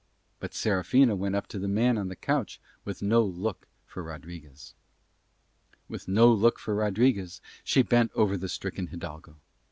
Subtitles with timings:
[0.39, 4.73] But Serafina went up to the man on the couch with no look for Rodriguez.
[5.87, 9.35] With no look for Rodriguez she bent over the stricken hidalgo.